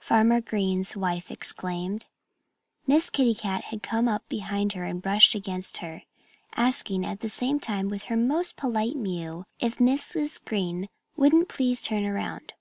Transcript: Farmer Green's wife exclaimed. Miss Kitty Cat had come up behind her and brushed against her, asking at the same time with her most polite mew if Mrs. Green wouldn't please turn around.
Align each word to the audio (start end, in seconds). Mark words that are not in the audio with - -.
Farmer 0.00 0.42
Green's 0.42 0.94
wife 0.98 1.30
exclaimed. 1.30 2.04
Miss 2.86 3.08
Kitty 3.08 3.32
Cat 3.34 3.64
had 3.64 3.82
come 3.82 4.06
up 4.06 4.22
behind 4.28 4.74
her 4.74 4.84
and 4.84 5.00
brushed 5.00 5.34
against 5.34 5.78
her, 5.78 6.02
asking 6.54 7.06
at 7.06 7.20
the 7.20 7.30
same 7.30 7.58
time 7.58 7.88
with 7.88 8.02
her 8.02 8.16
most 8.18 8.54
polite 8.56 8.96
mew 8.96 9.46
if 9.60 9.78
Mrs. 9.78 10.44
Green 10.44 10.90
wouldn't 11.16 11.48
please 11.48 11.80
turn 11.80 12.04
around. 12.04 12.52